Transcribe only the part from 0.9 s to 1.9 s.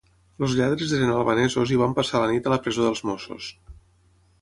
eren albanesos i